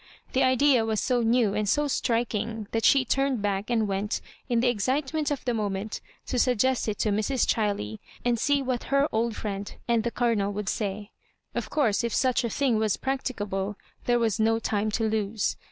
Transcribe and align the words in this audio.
The 0.33 0.41
idea 0.41 0.83
was 0.83 0.99
so 0.99 1.21
new 1.21 1.53
and 1.53 1.69
sc 1.69 1.87
striking, 1.89 2.65
that 2.71 2.85
she 2.85 3.05
turned 3.05 3.43
back 3.43 3.69
and 3.69 3.87
went, 3.87 4.19
in 4.49 4.61
th€ 4.61 4.67
excitement 4.67 5.29
of 5.29 5.45
the 5.45 5.53
moment, 5.53 6.01
to 6.25 6.39
suggest 6.39 6.87
it 6.87 6.97
to 7.01 7.09
Mrs. 7.11 7.45
Chiley, 7.45 7.99
and 8.25 8.39
see 8.39 8.63
what 8.63 8.85
her 8.85 9.07
old 9.11 9.35
friend 9.35 9.75
and 9.87 10.03
the 10.03 10.09
Colonel 10.09 10.51
would 10.53 10.69
say. 10.69 11.11
Of 11.53 11.69
course, 11.69 12.03
if 12.03 12.15
such 12.15 12.43
a 12.43 12.49
thing 12.49 12.77
was 12.79 12.97
practicable, 12.97 13.75
there 14.05 14.17
was 14.17 14.39
no 14.39 14.57
time 14.57 14.89
to 14.89 15.03
lose. 15.07 15.55